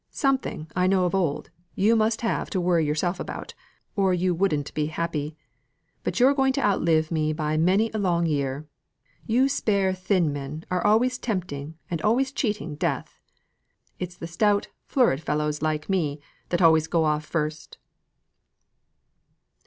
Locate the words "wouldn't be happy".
4.33-5.37